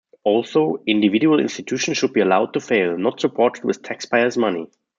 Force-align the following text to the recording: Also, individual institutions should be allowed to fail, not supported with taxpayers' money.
Also, 0.23 0.81
individual 0.87 1.39
institutions 1.39 1.95
should 1.95 2.11
be 2.11 2.21
allowed 2.21 2.53
to 2.53 2.59
fail, 2.59 2.97
not 2.97 3.19
supported 3.21 3.63
with 3.63 3.83
taxpayers' 3.83 4.35
money. 4.35 4.65